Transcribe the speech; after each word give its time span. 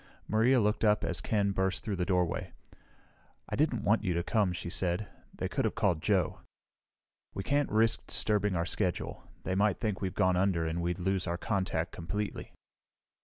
Maria 0.27 0.59
looked 0.59 0.83
up 0.83 1.03
as 1.03 1.21
Ken 1.21 1.51
burst 1.51 1.83
through 1.83 1.95
the 1.95 2.07
doorway. 2.07 2.51
"I 3.47 3.55
didn't 3.55 3.83
want 3.83 4.03
you 4.03 4.15
to 4.15 4.23
come," 4.23 4.51
she 4.51 4.67
said. 4.67 5.07
"They 5.31 5.47
could 5.47 5.63
have 5.63 5.75
called 5.75 6.01
Joe." 6.01 6.39
"We 7.35 7.43
can't 7.43 7.69
risk 7.69 8.07
disturbing 8.07 8.55
our 8.55 8.65
schedule. 8.65 9.23
They 9.43 9.53
might 9.53 9.79
think 9.79 10.01
we've 10.01 10.15
gone 10.15 10.37
under 10.37 10.65
and 10.65 10.81
we'd 10.81 10.97
lose 10.99 11.27
our 11.27 11.37
contact 11.37 11.91
completely." 11.91 12.51